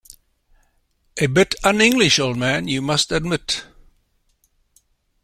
[1.19, 3.65] A bit un-English, old man, you must admit.